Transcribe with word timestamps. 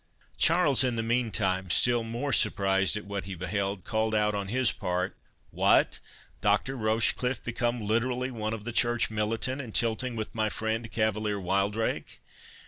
Charles 0.35 0.83
in 0.83 0.95
the 0.95 1.03
meantime, 1.03 1.69
still 1.69 2.03
more 2.03 2.33
surprised 2.33 2.97
at 2.97 3.05
what 3.05 3.25
he 3.25 3.35
beheld, 3.35 3.83
called 3.83 4.15
out 4.15 4.33
on 4.33 4.47
his 4.47 4.71
part—"What! 4.71 5.99
Doctor 6.41 6.75
Rochecliffe 6.75 7.43
become 7.43 7.79
literally 7.85 8.31
one 8.31 8.55
of 8.55 8.63
the 8.63 8.71
church 8.73 9.11
militant, 9.11 9.61
and 9.61 9.75
tilting 9.75 10.15
with 10.15 10.33
my 10.33 10.49
friend 10.49 10.91
cavalier 10.91 11.39
Wildrake? 11.39 12.19